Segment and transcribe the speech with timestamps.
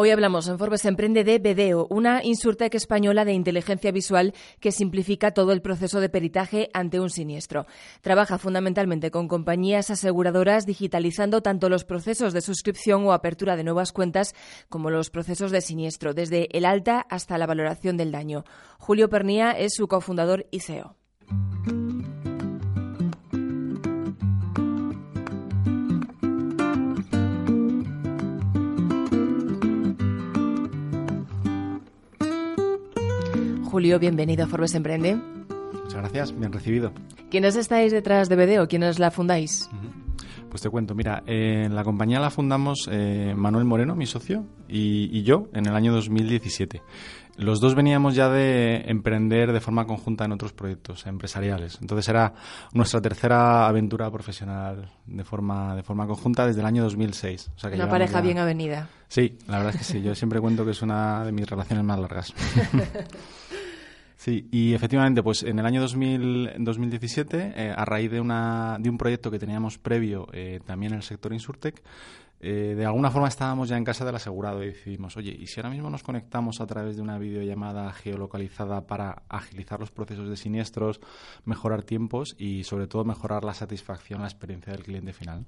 [0.00, 5.32] Hoy hablamos en Forbes Emprende de Bedeo, una insurtech española de inteligencia visual que simplifica
[5.32, 7.66] todo el proceso de peritaje ante un siniestro.
[8.00, 13.90] Trabaja fundamentalmente con compañías aseguradoras digitalizando tanto los procesos de suscripción o apertura de nuevas
[13.90, 14.36] cuentas
[14.68, 18.44] como los procesos de siniestro, desde el alta hasta la valoración del daño.
[18.78, 20.94] Julio Pernía es su cofundador y CEO.
[33.68, 35.14] Julio, bienvenido a Forbes Emprende.
[35.14, 36.90] Muchas gracias, bien recibido.
[37.30, 38.66] ¿Quiénes estáis detrás de BDO?
[38.66, 39.68] ¿Quiénes la fundáis?
[40.48, 45.22] Pues te cuento, mira, en la compañía la fundamos eh, Manuel Moreno, mi socio, y,
[45.22, 46.80] yo en el año 2017.
[47.36, 51.78] Los dos veníamos ya de emprender de forma conjunta en otros proyectos empresariales.
[51.82, 52.32] Entonces era
[52.72, 57.52] nuestra tercera aventura profesional de forma, de forma conjunta desde el año 2006.
[57.54, 58.88] O sea que una pareja bien avenida.
[59.08, 60.02] Sí, la verdad es que sí.
[60.02, 62.34] Yo siempre cuento que es una de mis relaciones más largas.
[64.28, 68.90] Sí, y efectivamente, pues en el año 2000, 2017, eh, a raíz de, una, de
[68.90, 71.82] un proyecto que teníamos previo eh, también en el sector Insurtech,
[72.40, 75.60] eh, de alguna forma estábamos ya en casa del asegurado y decidimos, oye, ¿y si
[75.60, 80.36] ahora mismo nos conectamos a través de una videollamada geolocalizada para agilizar los procesos de
[80.36, 81.00] siniestros,
[81.46, 85.46] mejorar tiempos y sobre todo mejorar la satisfacción, la experiencia del cliente final?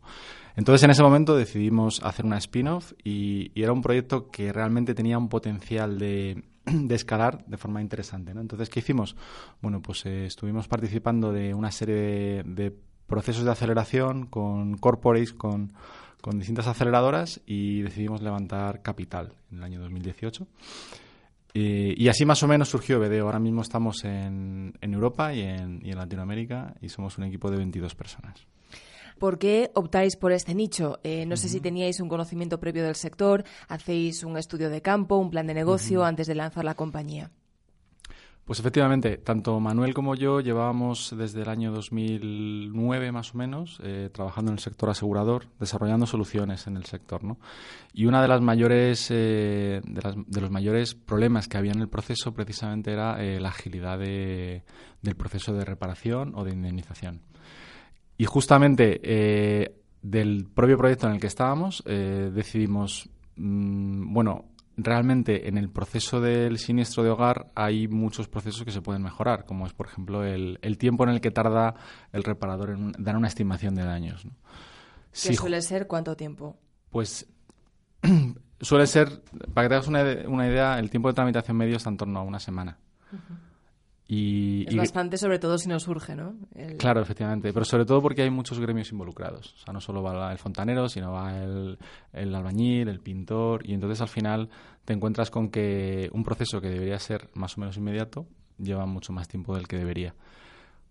[0.57, 5.19] Entonces en ese momento decidimos hacer una spin-off y era un proyecto que realmente tenía
[5.19, 6.45] un potencial de
[6.89, 8.35] de escalar de forma interesante.
[8.35, 8.41] ¿no?
[8.41, 9.17] Entonces, ¿qué hicimos?
[9.61, 12.75] Bueno, pues eh, estuvimos participando de una serie de,
[13.07, 15.73] procesos de aceleración con corporates, con,
[16.21, 20.47] con, distintas aceleradoras y decidimos levantar capital en el año 2018.
[21.53, 23.25] Eh, y así más o menos surgió BDO.
[23.25, 27.51] Ahora mismo estamos en, en Europa y en, y en Latinoamérica y somos un equipo
[27.51, 28.47] de 22 personas.
[29.21, 30.99] ¿Por qué optáis por este nicho?
[31.05, 35.17] Eh, no sé si teníais un conocimiento previo del sector, hacéis un estudio de campo,
[35.17, 37.31] un plan de negocio antes de lanzar la compañía.
[38.47, 44.09] Pues efectivamente, tanto Manuel como yo llevábamos desde el año 2009 más o menos eh,
[44.11, 47.39] trabajando en el sector asegurador, desarrollando soluciones en el sector, ¿no?
[47.93, 52.33] Y una de las mayores eh, de, los mayores problemas que había en el proceso
[52.33, 54.63] precisamente era la agilidad del
[55.19, 57.30] proceso de reparación o de indemnización.
[58.21, 64.45] Y justamente eh, del propio proyecto en el que estábamos eh, decidimos, mm, bueno,
[64.77, 69.47] realmente en el proceso del siniestro de hogar hay muchos procesos que se pueden mejorar,
[69.47, 71.77] como es, por ejemplo, el, tiempo en el que tarda
[72.13, 74.27] el reparador en dar una estimación de daños.
[75.13, 76.59] ¿Qué suele ser cuánto tiempo?
[76.91, 77.27] Pues
[78.61, 79.23] suele ser,
[79.55, 82.23] para que te hagas una, idea, el tiempo de tramitación medio está en torno a
[82.23, 82.77] una semana.
[84.13, 86.35] Y, es bastante, sobre todo si nos surge, ¿no?
[86.79, 89.55] Claro, efectivamente, pero sobre todo porque hay muchos gremios involucrados.
[89.55, 91.79] O sea, no solo va el fontanero, sino va el,
[92.13, 94.49] el albañil, el pintor, y entonces al final
[94.85, 98.27] te encuentras con que un proceso que debería ser más o menos inmediato
[98.59, 100.13] lleva mucho más tiempo del que debería.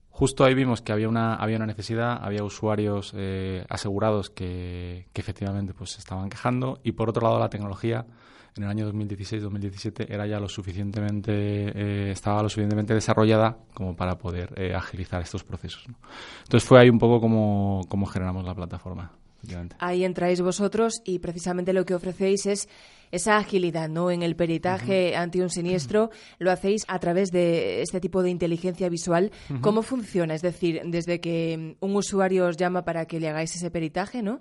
[0.10, 5.22] Justo ahí vimos que había una, había una necesidad, había usuarios eh, asegurados que, que
[5.22, 8.06] efectivamente pues se estaban quejando y por otro lado la tecnología
[8.58, 14.18] en el año 2016-2017 era ya lo suficientemente, eh, estaba lo suficientemente desarrollada como para
[14.18, 15.86] poder eh, agilizar estos procesos.
[16.44, 19.12] Entonces fue ahí un poco como, como generamos la plataforma.
[19.80, 22.68] Ahí entráis vosotros y precisamente lo que ofrecéis es
[23.12, 24.12] esa agilidad ¿no?
[24.12, 26.10] en el peritaje ante un siniestro.
[26.38, 29.32] Lo hacéis a través de este tipo de inteligencia visual.
[29.62, 30.34] ¿Cómo funciona?
[30.34, 34.40] Es decir, desde que un usuario os llama para que le hagáis ese peritaje ¿no?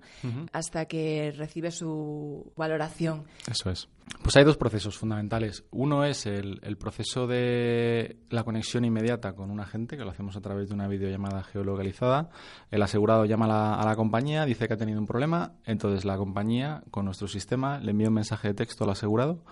[0.53, 3.25] hasta que recibe su valoración.
[3.51, 3.89] Eso es.
[4.23, 5.65] Pues hay dos procesos fundamentales.
[5.71, 10.41] Uno es el, proceso de la conexión inmediata con un agente, que lo hacemos a
[10.41, 12.29] través de una videollamada geolocalizada.
[12.71, 16.83] El asegurado llama a la, compañía, dice que ha tenido un problema, entonces la compañía,
[16.91, 19.43] con nuestro sistema, le envía un mensaje de texto al asegurado.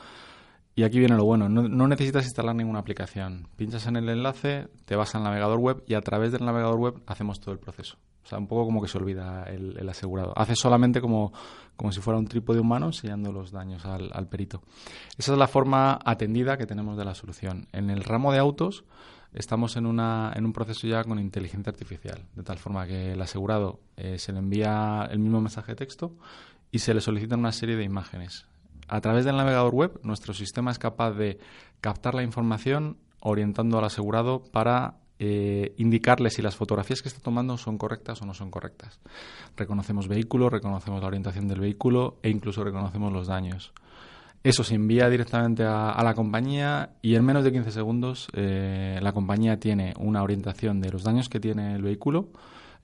[0.75, 3.49] Y aquí viene lo bueno, no, no, necesitas instalar ninguna aplicación.
[3.57, 7.03] Pinchas en el enlace, te vas al navegador web y a través del navegador web
[7.07, 7.97] hacemos todo el proceso.
[8.27, 10.33] O sea, un poco como que se olvida el, asegurado.
[10.37, 11.33] Hace solamente como,
[11.77, 14.63] como si fuera un trípode humano enseñando los daños al, perito.
[15.17, 17.69] Esa es la forma atendida que tenemos de la solución.
[17.71, 18.83] En el ramo de autos
[19.33, 23.23] estamos en, una, en un proceso ya con inteligencia artificial, de tal forma que el
[23.23, 26.13] asegurado eh, se le envía el mismo mensaje de texto
[26.73, 28.49] y se le solicitan una serie de imágenes.
[28.89, 31.39] A través del navegador web, nuestro sistema es capaz de
[31.81, 37.57] captar la información orientando al asegurado para eh, indicarle si las fotografías que está tomando
[37.57, 39.01] son correctas o no son correctas.
[39.57, 43.73] Reconocemos vehículo, reconocemos la orientación del vehículo e incluso reconocemos los daños.
[44.43, 49.13] Eso se envía directamente a, la compañía y en menos de 15 segundos eh, la
[49.13, 52.29] compañía tiene una orientación de los daños que tiene el vehículo,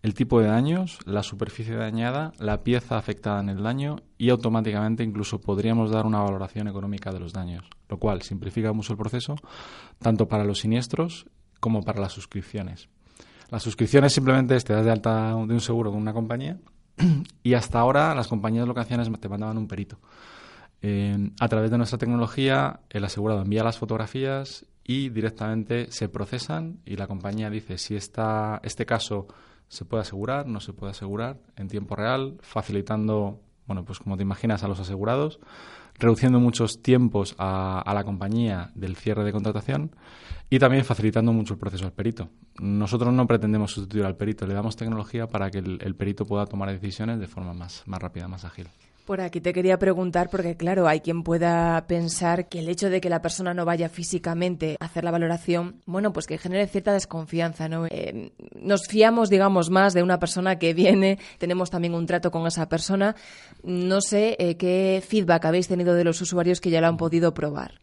[0.03, 5.05] el tipo de daños, la superficie dañada, la pieza afectada en el daño y automáticamente
[5.05, 9.37] incluso podríamos dar una valoración económica de los daños, lo cual simplifica mucho el proceso
[10.01, 11.27] tanto para los siniestros
[11.63, 12.89] como para las suscripciones.
[13.49, 16.59] Las suscripciones simplemente te das de alta de un seguro con una compañía
[17.45, 20.01] y hasta ahora las compañías lo que hacían es te mandaban un perito.
[20.81, 26.81] Eh, a través de nuestra tecnología, el asegurado envía las fotografías y directamente se procesan
[26.85, 29.29] y la compañía dice si esta, este caso
[29.69, 33.39] se puede asegurar, no se puede asegurar en tiempo real, facilitando,
[33.69, 35.39] bueno, pues como te imaginas, a los asegurados,
[35.99, 39.95] reduciendo muchos tiempos a, la compañía del cierre de contratación
[40.53, 42.29] y también facilitando mucho el proceso al perito.
[42.61, 46.71] Nosotros no pretendemos sustituir al perito, le damos tecnología para que el, perito pueda tomar
[46.71, 48.69] decisiones de forma más, más rápida, más ágil.
[49.07, 53.01] Por aquí te quería preguntar, porque claro, hay quien pueda pensar que el hecho de
[53.01, 56.93] que la persona no vaya físicamente a hacer la valoración, bueno, pues que genere cierta
[56.93, 57.87] desconfianza, ¿no?
[57.87, 62.47] Eh, nos fiamos, digamos, más de una persona que viene, tenemos también un trato con
[62.47, 63.17] esa persona.
[63.65, 67.33] No sé eh, qué feedback habéis tenido de los usuarios que ya lo han podido
[67.33, 67.81] probar.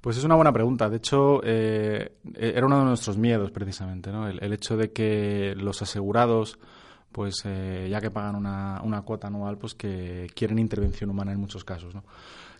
[0.00, 0.88] Pues es una buena pregunta.
[0.88, 4.28] De hecho, eh, era uno de nuestros miedos, precisamente, ¿no?
[4.28, 6.58] el hecho de que los asegurados
[7.12, 11.40] pues eh, ya que pagan una, una, cuota anual, pues que quieren intervención humana en
[11.40, 11.94] muchos casos.
[11.94, 12.04] ¿no?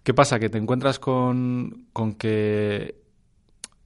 [0.02, 0.38] ¿Qué pasa?
[0.38, 3.00] Que te encuentras con, con que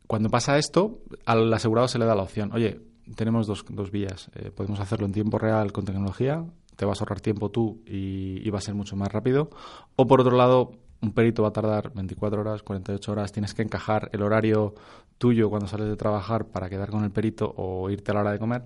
[0.06, 2.80] cuando pasa esto, al asegurado se le da la opción, oye,
[3.16, 6.44] tenemos dos, dos vías, eh, podemos hacerlo en tiempo real con tecnología,
[6.76, 9.50] te vas a ahorrar tiempo tú y, va a ser mucho más rápido,
[9.96, 10.72] o por otro lado,
[11.02, 14.74] un perito va a tardar 24 horas, 48 horas, tienes que encajar el horario
[15.18, 18.32] tuyo cuando sales de trabajar para quedar con el perito o irte a la hora
[18.32, 18.62] de comer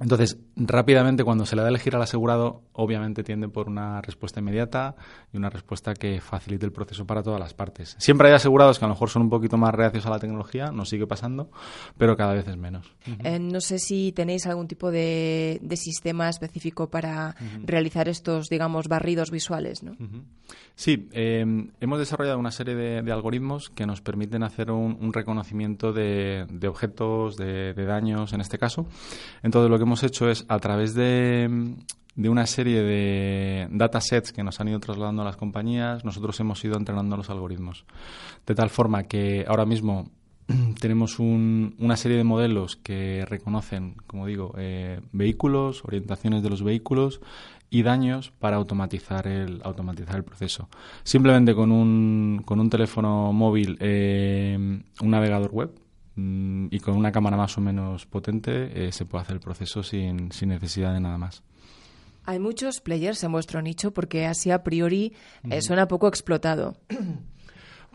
[0.00, 4.40] entonces, rápidamente cuando se le da a elegir al asegurado, obviamente tiende por una respuesta
[4.40, 4.94] inmediata
[5.32, 7.96] y una respuesta que facilite el proceso para todas las partes.
[7.98, 10.70] Siempre hay asegurados que a lo mejor son un poquito más reacios a la tecnología,
[10.70, 11.50] nos sigue pasando,
[11.96, 12.94] pero cada vez es menos.
[13.24, 19.30] Eh, no sé si tenéis algún tipo de, sistema específico para realizar estos, digamos, barridos
[19.30, 19.94] visuales, ¿no?
[20.74, 26.46] Sí, em, hemos desarrollado una serie de, algoritmos que nos permiten hacer un, reconocimiento de,
[26.68, 28.86] objetos, de, de daños en este caso.
[29.42, 31.48] Entonces, lo que hemos hecho es, a través de,
[32.16, 36.76] una serie de datasets que nos han ido trasladando a las compañías, nosotros hemos ido
[36.76, 37.84] entrenando los algoritmos.
[38.46, 40.10] De tal forma que ahora mismo
[40.80, 47.20] tenemos una serie de modelos que reconocen, como digo, eh, vehículos, orientaciones de los vehículos
[47.70, 50.68] y daños para automatizar el, automatizar el proceso.
[51.04, 55.70] Simplemente con un, con un teléfono móvil, eh, un navegador web,
[56.16, 59.82] Mm, y con una cámara más o menos potente eh, se puede hacer el proceso
[59.82, 61.42] sin, sin, necesidad de nada más.
[62.24, 65.12] Hay muchos players en vuestro nicho porque así a priori
[65.50, 66.76] eh, suena poco explotado.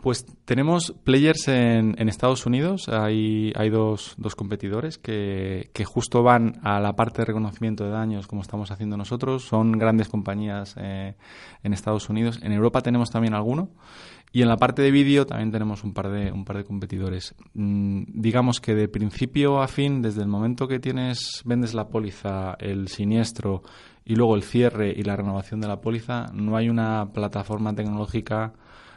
[0.02, 6.24] Pues tenemos players en, en Estados Unidos, hay, hay dos, dos competidores que, que, justo
[6.24, 10.74] van a la parte de reconocimiento de daños como estamos haciendo nosotros, son grandes compañías
[10.76, 11.14] eh,
[11.62, 13.68] en Estados Unidos, en Europa tenemos también alguno
[14.32, 17.34] y en la parte de vídeo también tenemos un par de, un par de competidores.
[17.52, 22.54] Mm, digamos que de principio a fin, desde el momento que tienes, vendes la póliza,
[22.58, 23.62] el siniestro
[24.04, 28.54] y luego el cierre y la renovación de la póliza, no hay una plataforma tecnológica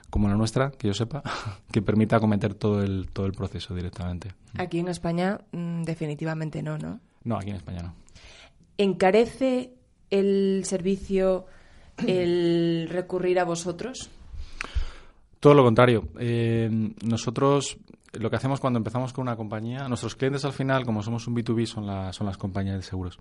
[0.10, 1.22] como la nuestra, que yo sepa,
[1.72, 4.30] que permita acometer todo el, todo el proceso directamente.
[4.58, 7.02] Aquí en España mm, definitivamente no, ¿no?
[7.26, 7.94] No, aquí en España no.
[8.78, 9.74] ¿Encarece
[10.10, 11.46] el servicio
[12.08, 14.10] el recurrir a vosotros?
[15.46, 16.08] Todo lo contrario.
[16.18, 16.68] Eh,
[17.04, 17.78] nosotros
[18.14, 21.36] lo que hacemos cuando empezamos con una compañía, nuestros clientes al final, como somos un
[21.36, 23.20] B2B, son, son las compañías de seguros.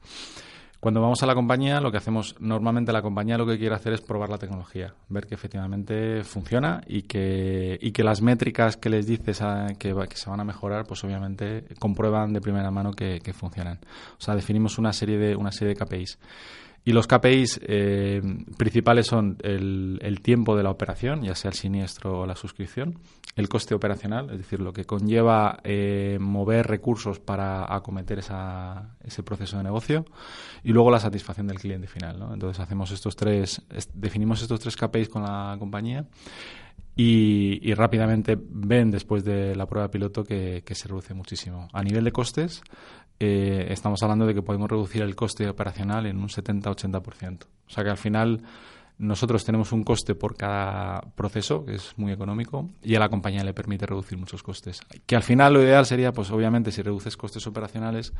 [0.80, 3.92] Cuando vamos a la compañía, lo que hacemos normalmente la compañía lo que quiere hacer
[3.92, 8.88] es probar la tecnología, ver que efectivamente funciona y que, y que las métricas que
[8.88, 9.42] les dices
[9.78, 13.80] que, que, se van a mejorar, pues obviamente comprueban de primera mano que, que funcionan.
[14.18, 16.18] O sea, definimos una serie de, una serie de KPIs.
[16.86, 18.20] Y los KPIs eh,
[18.58, 22.98] principales son el, el, tiempo de la operación, ya sea el siniestro o la suscripción,
[23.36, 29.22] el coste operacional, es decir, lo que conlleva eh, mover recursos para acometer esa, ese
[29.22, 30.04] proceso de negocio,
[30.62, 32.18] y luego la satisfacción del cliente final.
[32.18, 32.34] ¿no?
[32.34, 33.62] Entonces hacemos estos tres,
[33.94, 36.04] definimos estos tres KPIs con la compañía
[36.96, 41.68] y, y, rápidamente ven después de la prueba piloto que, que, se reduce muchísimo.
[41.72, 42.62] A nivel de costes,
[43.20, 47.44] eh, estamos hablando de que podemos reducir el coste operacional en un 70-80%.
[47.44, 48.42] O sea que al final
[48.98, 53.42] nosotros tenemos un coste por cada proceso, que es muy económico, y a la compañía
[53.42, 54.80] le permite reducir muchos costes.
[55.06, 58.12] Que al final lo ideal sería, pues obviamente, si reduces costes operacionales,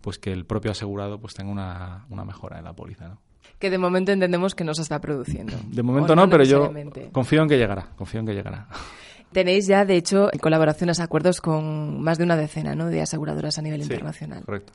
[0.00, 3.18] pues que el propio asegurado pues tenga una, una mejora en la póliza, ¿no?
[3.58, 5.56] Que de momento entendemos que no se está produciendo.
[5.70, 6.72] De momento no, pero yo
[7.12, 8.68] confío en que llegará, confío en que llegará.
[9.32, 12.86] Tenéis ya, de hecho, colaboraciones, acuerdos con más de una decena ¿no?
[12.86, 14.44] de aseguradoras a nivel sí, internacional.
[14.44, 14.72] Correcto.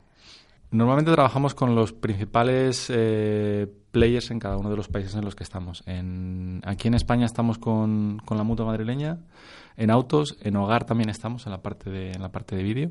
[0.70, 5.36] Normalmente trabajamos con los principales eh, players en cada uno de los países en los
[5.36, 5.82] que estamos.
[5.86, 9.18] En, aquí en España estamos con, con, la mutua madrileña,
[9.76, 12.90] en autos, en hogar también estamos en la parte de, en la parte de vídeo.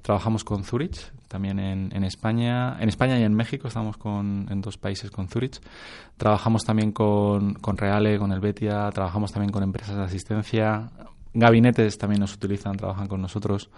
[0.00, 4.60] Trabajamos con Zurich, también en, en, España, en España y en México estamos con, en
[4.60, 5.60] dos países con Zurich.
[6.16, 10.90] Trabajamos también con, con Reale, con Helvetia, trabajamos también con empresas de asistencia,
[11.38, 13.70] Gabinetes también nos utilizan, trabajan con nosotros.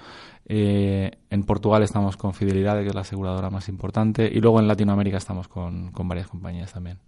[0.47, 4.31] Eh, en Portugal estamos con Fidelidad, que es la aseguradora más importante.
[4.33, 6.99] Y luego en Latinoamérica estamos con, con varias compañías también.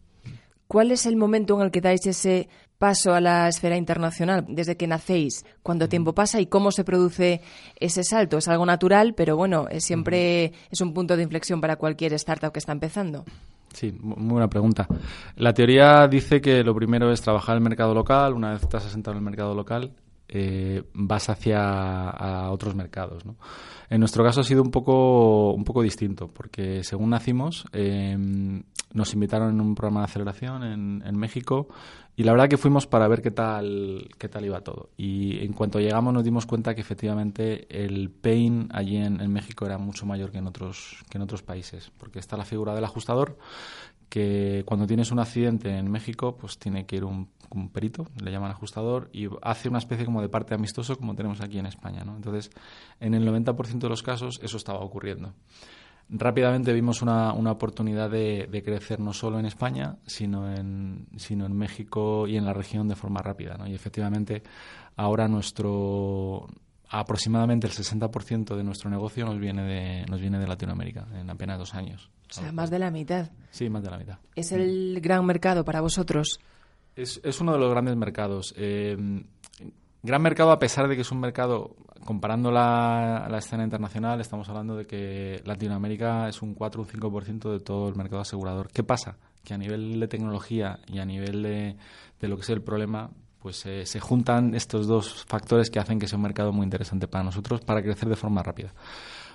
[0.73, 4.77] ¿Cuál es el momento en el que dais ese paso a la esfera internacional desde
[4.77, 5.45] que nacéis?
[5.63, 7.43] ¿Cuánto tiempo pasa y cómo se produce
[7.79, 8.39] ese salto?
[8.39, 12.53] Es algo natural, pero bueno, es siempre es un punto de inflexión para cualquier startup
[12.53, 13.25] que está empezando.
[13.75, 14.87] Sí, muy buena pregunta.
[15.37, 18.33] La teoría dice que lo primero es trabajar en el mercado local.
[18.33, 19.93] Una vez estás asentado en el mercado local,
[20.35, 23.27] eh, vas hacia a otros mercados.
[23.27, 23.37] ¿no?
[23.91, 28.17] En nuestro caso ha sido un poco, un poco distinto, porque según nacimos, eh,
[28.95, 31.69] nos invitaron en un programa de aceleración en, en, México
[32.17, 34.89] y la verdad que fuimos para ver qué tal, qué tal iba todo.
[34.97, 39.67] Y en cuanto llegamos nos dimos cuenta que efectivamente el pain allí en, en México
[39.67, 42.85] era mucho mayor que en, otros, que en otros países, porque está la figura del
[42.85, 43.37] ajustador
[44.13, 47.31] que cuando tienes un accidente en México, pues tiene que ir un,
[47.73, 51.59] perito, le llaman ajustador, y hace una especie como de parte amistoso como tenemos aquí
[51.59, 52.05] en España.
[52.05, 52.15] ¿no?
[52.15, 52.51] Entonces,
[53.01, 55.33] en el 90% de los casos eso estaba ocurriendo.
[56.11, 61.47] Rápidamente vimos una, una oportunidad de, de, crecer no solo en España, sino en, sino
[61.47, 63.57] en México y en la región de forma rápida.
[63.57, 63.67] ¿no?
[63.67, 64.43] Y efectivamente,
[64.97, 66.49] ahora nuestro,
[66.93, 71.59] aproximadamente el 60% de nuestro negocio nos viene de, nos viene de Latinoamérica en apenas
[71.59, 72.11] dos años.
[72.31, 73.31] O sea, más de la mitad.
[73.51, 74.19] Sí, más de la mitad.
[74.35, 76.39] ¿Es el gran mercado para vosotros?
[76.95, 78.55] Es, es uno de los grandes mercados.
[78.59, 79.25] Eh,
[80.03, 84.47] gran mercado a pesar de que es un mercado, comparando la, la, escena internacional, estamos
[84.51, 88.71] hablando de que Latinoamérica es un 4 o un 5% de todo el mercado asegurador.
[88.71, 89.17] ¿Qué pasa?
[89.43, 91.77] Que a nivel de tecnología y a nivel de,
[92.21, 93.11] de lo que es el problema,
[93.43, 97.09] pues eh, se juntan estos dos factores que hacen que sea un mercado muy interesante
[97.09, 98.73] para nosotros para crecer de forma rápida.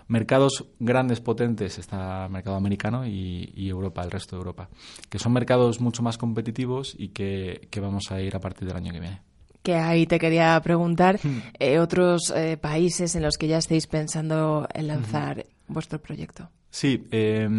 [0.07, 4.69] Mercados grandes, potentes, está el mercado americano y, y, Europa, el resto de Europa,
[5.09, 8.77] que son mercados mucho más competitivos y que, que vamos a ir a partir del
[8.77, 9.21] año que viene
[9.67, 11.19] que ahí te quería preguntar,
[11.59, 15.73] eh, otros eh, países en los que ya estéis pensando en lanzar uh -huh.
[15.73, 16.49] vuestro proyecto.
[16.69, 17.49] Sí, eh,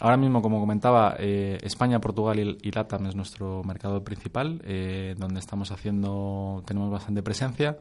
[0.00, 5.14] ahora mismo, como comentaba, eh, España, Portugal y, y, LATAM es nuestro mercado principal, eh,
[5.16, 7.78] donde estamos haciendo, tenemos bastante presencia.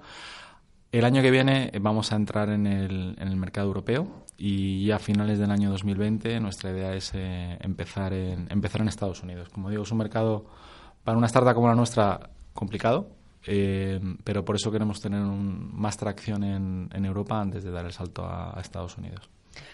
[0.91, 4.97] El año que viene vamos a entrar en el, en el mercado europeo y ya
[4.97, 9.49] a finales del año 2020 nuestra idea es empezar, en, empezar en Estados Unidos.
[9.49, 10.45] Como digo, es un mercado
[11.03, 13.07] para una startup como la nuestra complicado,
[13.45, 17.85] eh, pero por eso queremos tener un, más tracción en, en, Europa antes de dar
[17.85, 19.29] el salto a, a, Estados Unidos.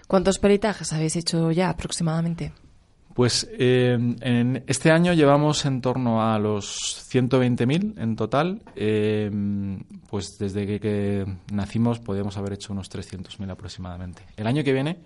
[0.07, 2.53] ¿Cuántos peritajes habéis hecho ya aproximadamente?
[3.17, 8.61] Pues eh, en este año llevamos en torno a los 120.000 en total.
[8.75, 9.31] Eh,
[10.07, 14.21] pues desde que, que, nacimos podíamos haber hecho unos 300.000 aproximadamente.
[14.37, 14.99] El año que viene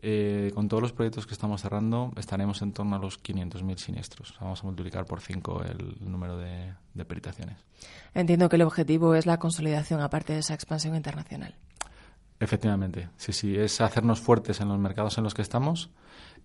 [0.00, 4.34] eh, con todos los proyectos que estamos cerrando, estaremos en torno a los 500.000 siniestros.
[4.40, 7.58] Vamos a multiplicar por 5 el número de, de, peritaciones.
[8.14, 11.54] Entiendo que el objetivo es la consolidación, aparte de esa expansión internacional.
[12.40, 15.90] Efectivamente, sí, sí, es hacernos fuertes en los mercados en los que estamos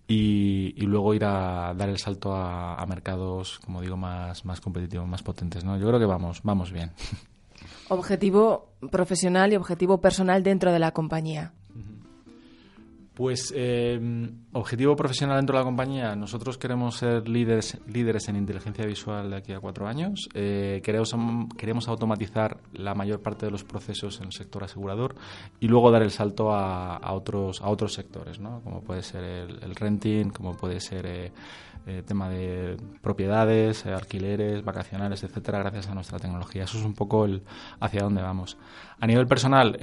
[0.08, 4.60] y, y luego ir a dar el salto a, a, mercados, como digo, más, más
[4.60, 5.64] competitivos, más potentes.
[5.64, 5.78] ¿no?
[5.78, 6.92] Yo creo que vamos, vamos bien.
[7.88, 11.52] Objetivo profesional y objetivo personal dentro de la compañía.
[13.14, 14.00] Pues eh,
[14.52, 19.36] objetivo profesional dentro de la compañía, nosotros queremos ser líderes, líderes en inteligencia visual de
[19.36, 20.28] aquí a cuatro años.
[20.34, 21.14] Eh, queremos,
[21.56, 25.14] queremos automatizar la mayor parte de los procesos en el sector asegurador
[25.60, 28.60] y luego dar el salto a, otros, a otros sectores, ¿no?
[28.64, 31.32] como puede ser el, el renting, como puede ser eh,
[31.86, 36.64] eh, tema de propiedades, alquileres, vacacionales, etcétera, gracias a nuestra tecnología.
[36.64, 37.42] Eso es un poco el
[37.78, 38.56] hacia dónde vamos.
[38.98, 39.76] A nivel personal,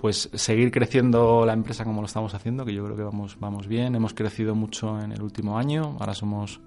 [0.00, 3.66] pues seguir creciendo la empresa como lo estamos haciendo, que yo creo que vamos, vamos
[3.66, 3.94] bien.
[3.94, 6.60] Hemos crecido mucho en el último año, ahora somos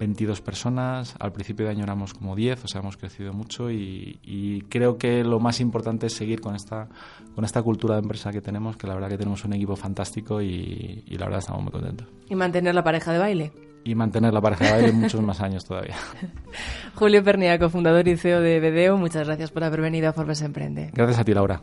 [0.00, 4.18] 22 personas, al principio de año éramos como 10, o sea, hemos crecido mucho y,
[4.24, 6.88] y, creo que lo más importante es seguir con esta,
[7.34, 10.42] con esta cultura de empresa que tenemos, que la verdad que tenemos un equipo fantástico
[10.42, 12.08] y, y la verdad estamos muy contentos.
[12.28, 13.52] ¿Y mantener la pareja de baile?
[13.86, 15.96] y mantener la pareja de baile muchos más años todavía.
[16.94, 20.90] Julio Pernia, cofundador y CEO de BDO, muchas gracias por haber venido a Forbes Emprende.
[20.94, 21.60] Gracias a ti, Laura.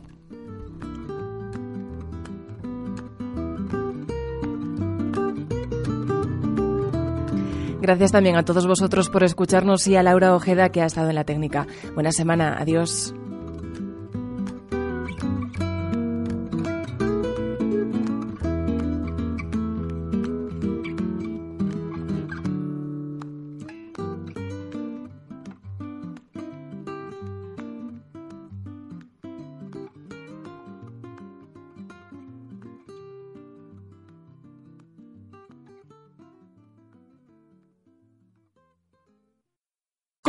[7.82, 11.16] Gracias también a todos vosotros por escucharnos y a Laura Ojeda que ha estado en
[11.16, 11.66] la técnica.
[11.96, 13.12] Buena semana, adiós.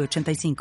[0.00, 0.54] 85